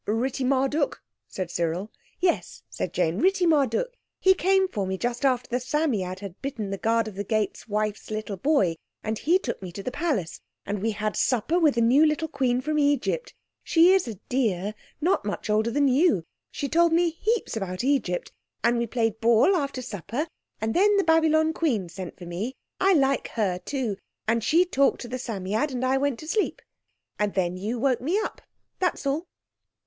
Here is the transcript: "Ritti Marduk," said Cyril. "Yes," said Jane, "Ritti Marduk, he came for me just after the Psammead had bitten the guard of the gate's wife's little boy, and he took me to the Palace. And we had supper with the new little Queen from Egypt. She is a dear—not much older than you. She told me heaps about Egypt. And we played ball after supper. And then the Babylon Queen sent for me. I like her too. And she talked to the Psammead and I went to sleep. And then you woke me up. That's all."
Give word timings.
"Ritti 0.07 0.43
Marduk," 0.43 0.99
said 1.27 1.51
Cyril. 1.51 1.91
"Yes," 2.19 2.63
said 2.71 2.91
Jane, 2.91 3.19
"Ritti 3.21 3.45
Marduk, 3.45 3.93
he 4.19 4.33
came 4.33 4.67
for 4.67 4.87
me 4.87 4.97
just 4.97 5.23
after 5.23 5.47
the 5.47 5.59
Psammead 5.59 6.21
had 6.21 6.41
bitten 6.41 6.71
the 6.71 6.79
guard 6.79 7.07
of 7.07 7.13
the 7.13 7.23
gate's 7.23 7.67
wife's 7.67 8.09
little 8.09 8.37
boy, 8.37 8.77
and 9.03 9.19
he 9.19 9.37
took 9.37 9.61
me 9.61 9.71
to 9.73 9.83
the 9.83 9.91
Palace. 9.91 10.41
And 10.65 10.81
we 10.81 10.89
had 10.93 11.15
supper 11.15 11.59
with 11.59 11.75
the 11.75 11.81
new 11.81 12.03
little 12.03 12.27
Queen 12.27 12.61
from 12.61 12.79
Egypt. 12.79 13.35
She 13.63 13.93
is 13.93 14.07
a 14.07 14.15
dear—not 14.27 15.23
much 15.23 15.51
older 15.51 15.69
than 15.69 15.87
you. 15.87 16.23
She 16.49 16.67
told 16.67 16.91
me 16.91 17.11
heaps 17.11 17.55
about 17.55 17.83
Egypt. 17.83 18.31
And 18.63 18.79
we 18.79 18.87
played 18.87 19.21
ball 19.21 19.55
after 19.55 19.83
supper. 19.83 20.27
And 20.59 20.73
then 20.73 20.97
the 20.97 21.03
Babylon 21.03 21.53
Queen 21.53 21.89
sent 21.89 22.17
for 22.17 22.25
me. 22.25 22.55
I 22.79 22.93
like 22.93 23.27
her 23.27 23.59
too. 23.59 23.97
And 24.27 24.43
she 24.43 24.65
talked 24.65 25.01
to 25.01 25.07
the 25.07 25.19
Psammead 25.19 25.71
and 25.71 25.85
I 25.85 25.99
went 25.99 26.17
to 26.21 26.27
sleep. 26.27 26.63
And 27.19 27.35
then 27.35 27.55
you 27.55 27.77
woke 27.77 28.01
me 28.01 28.17
up. 28.17 28.41
That's 28.79 29.05
all." 29.05 29.27